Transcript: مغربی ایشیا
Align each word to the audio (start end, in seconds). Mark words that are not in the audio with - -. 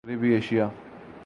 مغربی 0.07 0.33
ایشیا 0.33 0.71